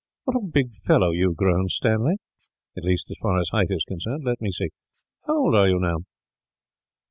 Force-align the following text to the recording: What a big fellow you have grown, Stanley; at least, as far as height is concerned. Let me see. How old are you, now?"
What 0.23 0.35
a 0.35 0.39
big 0.43 0.73
fellow 0.77 1.11
you 1.11 1.27
have 1.29 1.35
grown, 1.37 1.69
Stanley; 1.69 2.15
at 2.75 2.83
least, 2.83 3.11
as 3.11 3.17
far 3.21 3.37
as 3.37 3.49
height 3.49 3.67
is 3.69 3.83
concerned. 3.87 4.23
Let 4.23 4.41
me 4.41 4.49
see. 4.51 4.69
How 5.27 5.37
old 5.37 5.53
are 5.53 5.69
you, 5.69 5.77
now?" 5.77 5.97